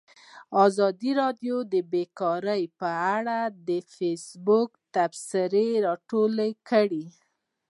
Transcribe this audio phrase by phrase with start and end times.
[0.65, 7.05] ازادي راډیو د بیکاري په اړه د فیسبوک تبصرې راټولې کړي.